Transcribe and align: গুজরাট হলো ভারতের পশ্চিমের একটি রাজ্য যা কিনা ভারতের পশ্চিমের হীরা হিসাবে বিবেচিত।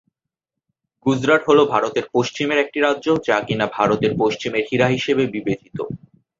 গুজরাট 1.05 1.41
হলো 1.49 1.63
ভারতের 1.73 2.05
পশ্চিমের 2.15 2.61
একটি 2.61 2.79
রাজ্য 2.79 3.07
যা 3.27 3.37
কিনা 3.47 3.65
ভারতের 3.77 4.11
পশ্চিমের 4.21 4.63
হীরা 4.69 4.87
হিসাবে 4.95 5.23
বিবেচিত। 5.33 5.77